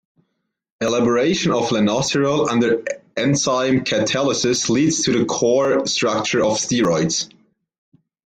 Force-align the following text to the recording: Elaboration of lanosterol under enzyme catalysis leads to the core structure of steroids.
Elaboration 0.81 1.51
of 1.51 1.69
lanosterol 1.69 2.49
under 2.49 2.83
enzyme 3.15 3.81
catalysis 3.81 4.67
leads 4.67 5.03
to 5.03 5.11
the 5.13 5.25
core 5.25 5.85
structure 5.85 6.39
of 6.43 6.53
steroids. 6.57 7.31